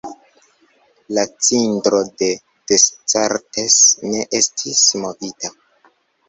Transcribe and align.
La 1.17 1.25
cindro 1.47 1.99
de 2.21 2.29
Descartes 2.71 3.77
ne 4.15 4.25
estis 4.41 4.81
movita. 5.05 5.55